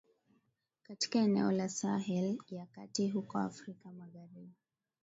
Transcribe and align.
katika 0.83 1.19
eneo 1.19 1.51
la 1.51 1.69
Sahel 1.69 2.37
ya 2.51 2.65
kati 2.65 3.07
huko 3.07 3.37
Afrika 3.39 3.89
magharibi 3.91 4.53